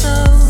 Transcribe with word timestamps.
So 0.00 0.49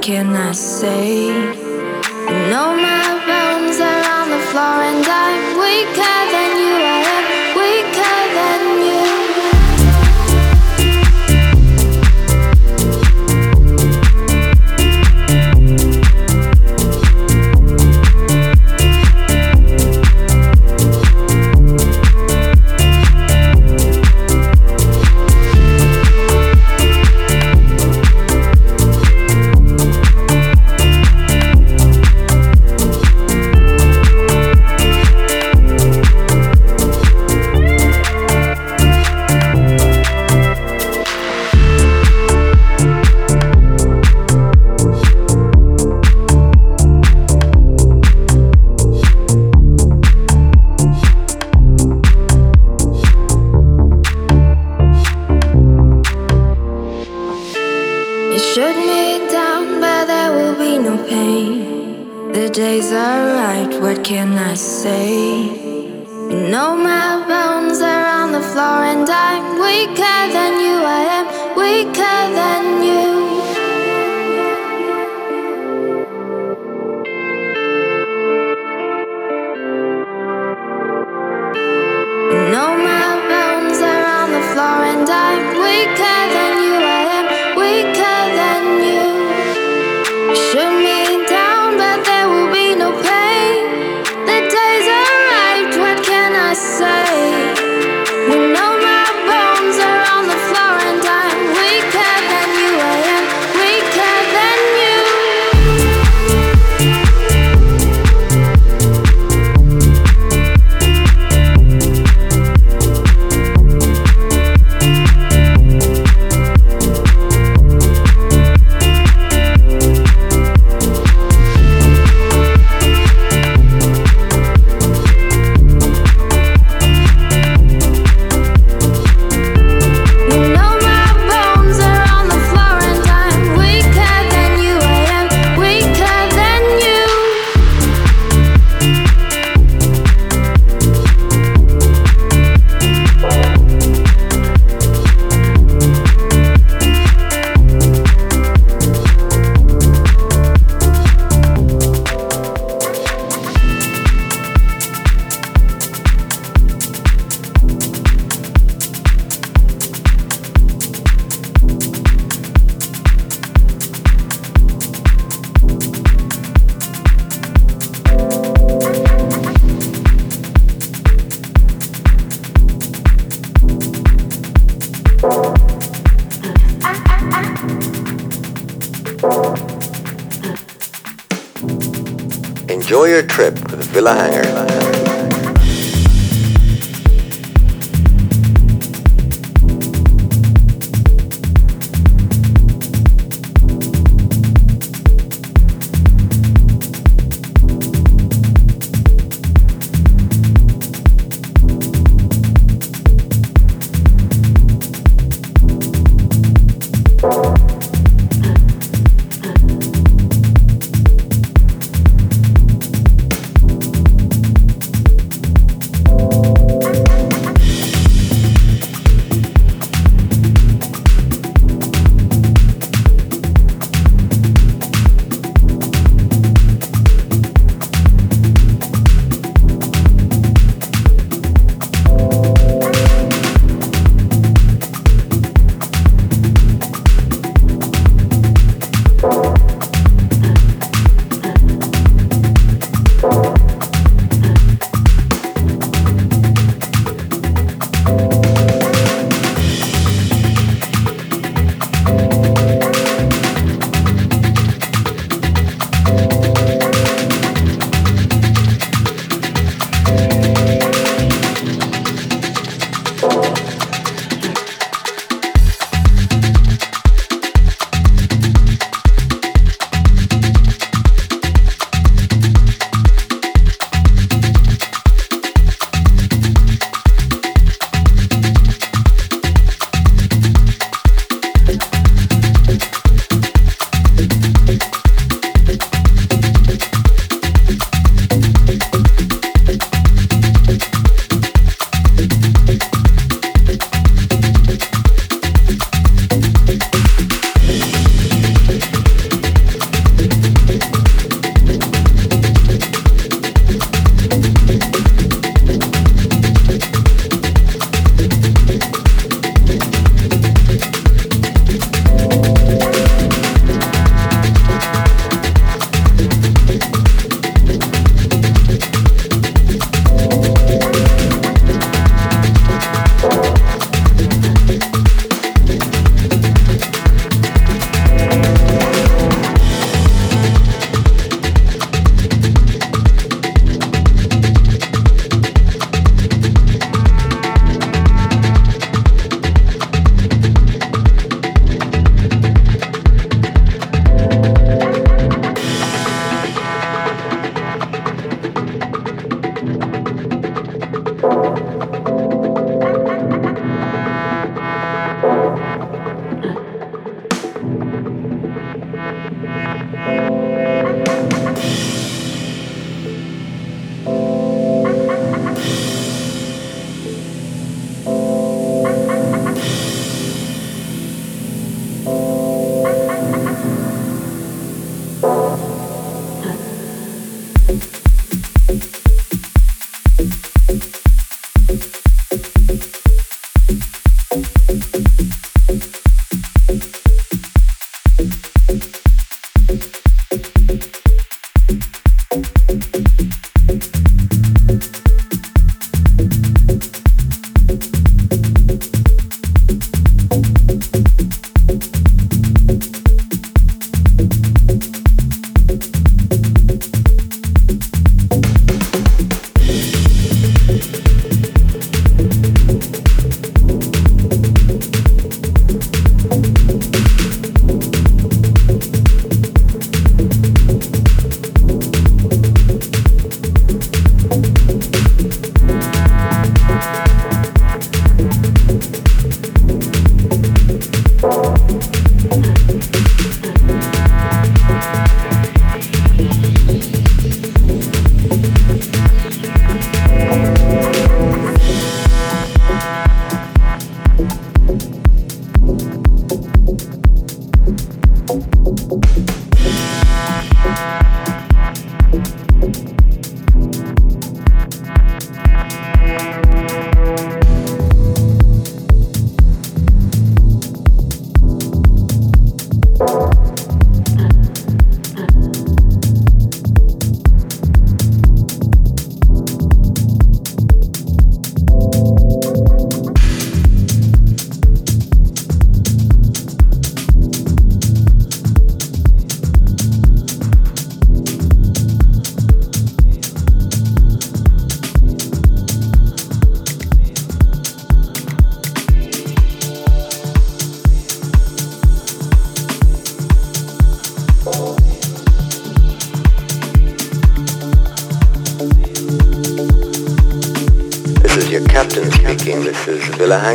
what 0.00 0.06
can 0.06 0.34
I 0.34 0.52
say? 0.52 1.26
You 1.26 2.38
know 2.48 2.72
my 2.74 3.04
bones 3.28 3.78
are 3.80 4.04
on 4.16 4.30
the 4.30 4.40
floor, 4.48 4.80
and 4.88 5.04
I'm 5.04 5.58
weaker 5.60 6.19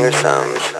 is 0.03 0.21
Villa 0.21 0.41
Hanger 0.41 0.74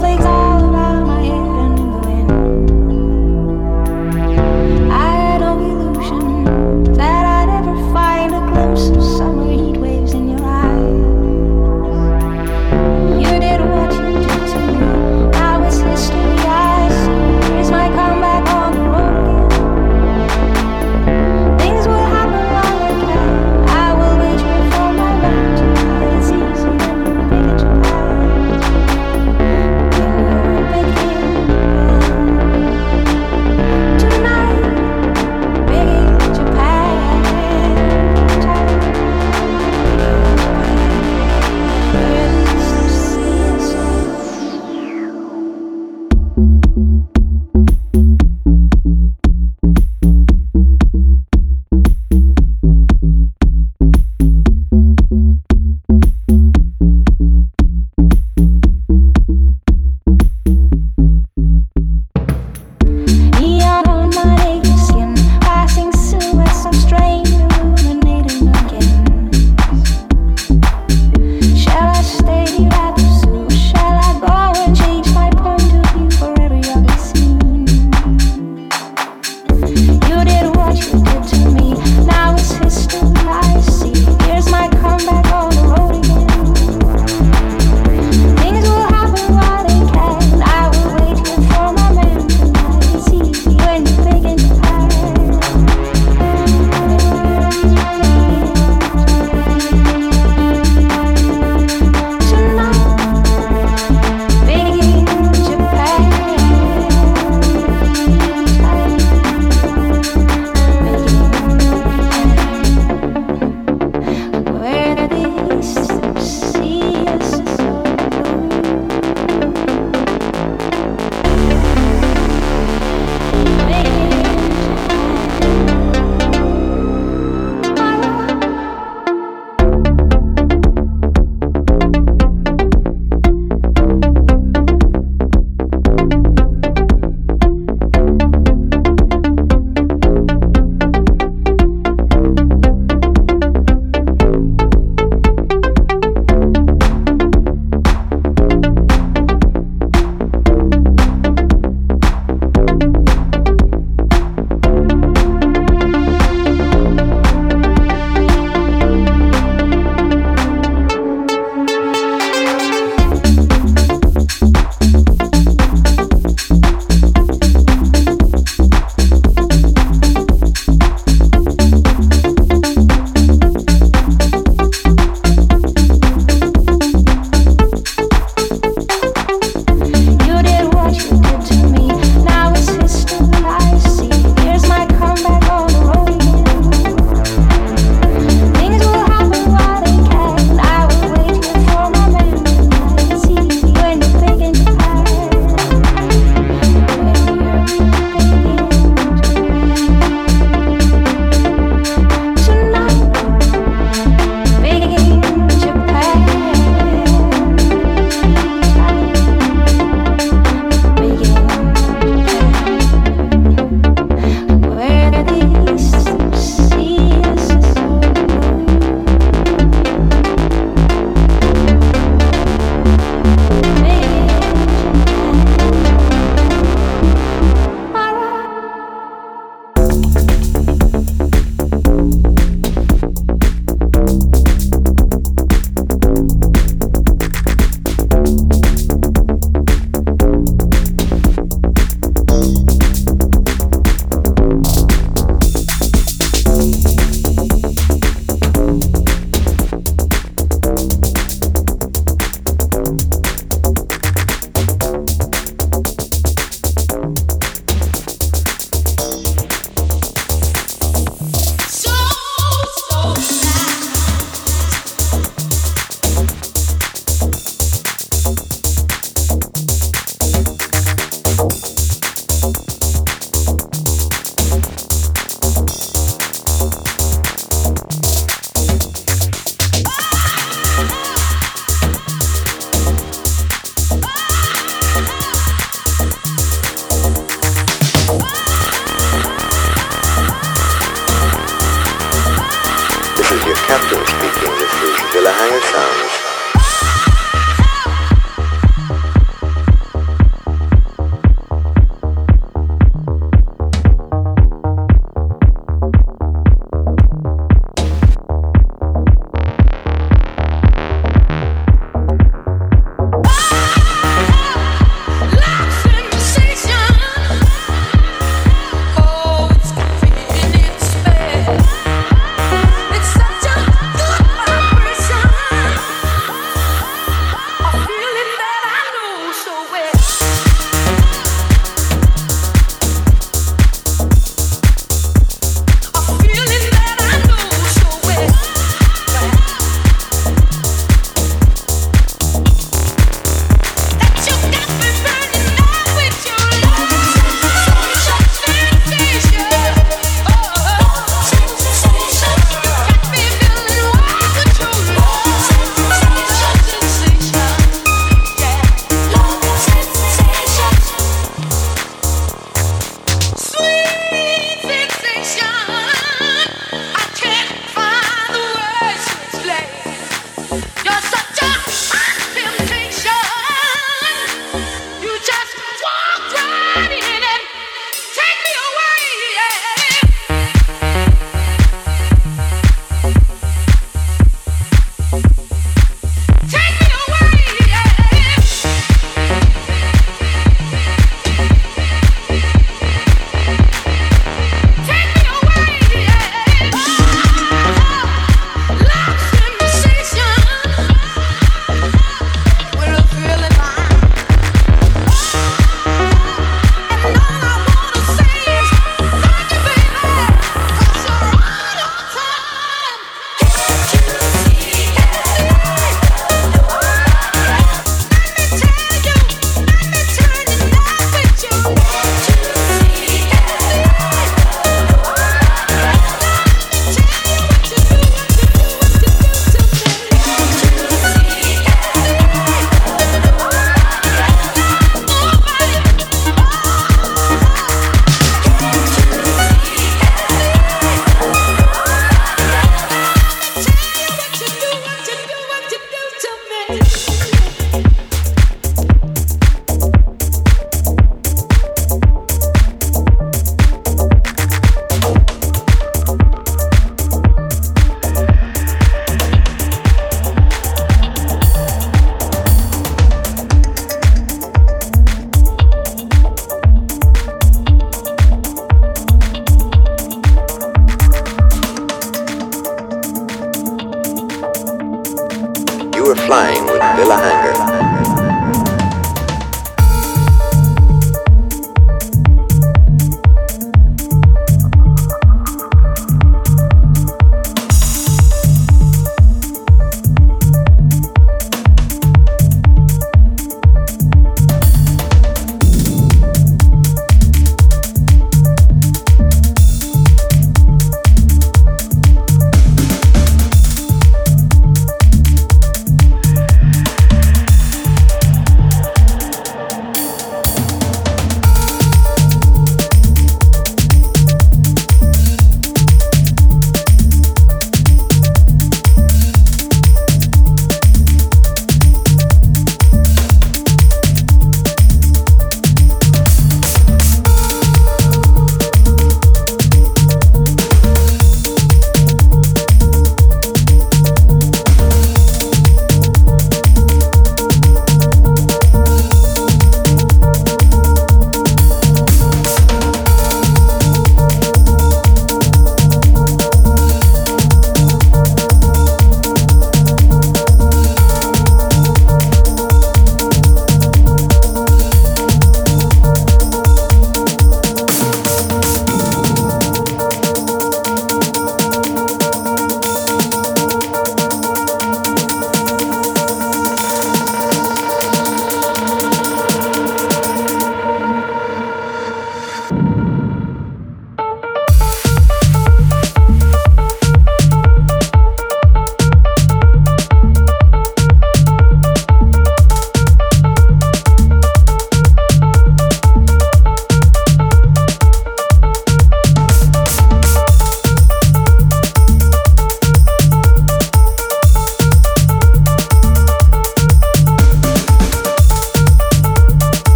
Sounds. 0.00 0.31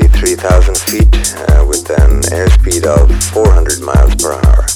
33,000 0.00 0.76
feet 0.76 1.14
uh, 1.36 1.64
with 1.68 1.88
an 1.88 2.20
airspeed 2.34 2.84
of 2.84 3.06
400 3.32 3.80
miles 3.80 4.12
per 4.16 4.32
hour. 4.32 4.66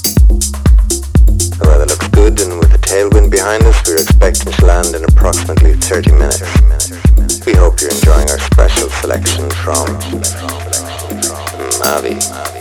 The 1.59 1.65
weather 1.67 1.87
looks 1.87 2.07
good 2.09 2.41
and 2.41 2.61
with 2.61 2.73
a 2.73 2.79
tailwind 2.79 3.29
behind 3.29 3.65
us, 3.65 3.83
we're 3.85 3.97
expecting 3.97 4.53
to 4.53 4.65
land 4.65 4.95
in 4.95 5.03
approximately 5.03 5.75
30 5.75 6.13
minutes. 6.13 7.45
We 7.45 7.55
hope 7.55 7.81
you're 7.81 7.91
enjoying 7.91 8.31
our 8.31 8.39
special 8.39 8.89
selection 8.91 9.51
from 9.51 9.89
Mavi. 11.83 12.58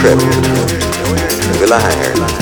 Trip. 0.00 0.18
Villa 1.60 1.78
Hanger. 1.78 2.39